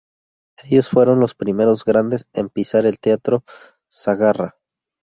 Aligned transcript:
Ellos 0.63 0.89
fueron 0.89 1.19
los 1.19 1.35
primeros 1.35 1.85
grandes 1.85 2.27
en 2.33 2.49
pisar 2.49 2.87
el 2.87 2.97
Teatro 2.97 3.43
Sagarra. 3.87 4.57